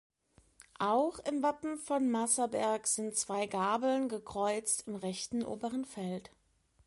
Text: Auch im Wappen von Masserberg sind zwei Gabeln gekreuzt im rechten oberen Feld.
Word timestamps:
Auch 0.79 1.19
im 1.19 1.43
Wappen 1.43 1.77
von 1.77 2.09
Masserberg 2.09 2.87
sind 2.87 3.15
zwei 3.15 3.45
Gabeln 3.45 4.09
gekreuzt 4.09 4.87
im 4.87 4.95
rechten 4.95 5.43
oberen 5.45 5.85
Feld. 5.85 6.31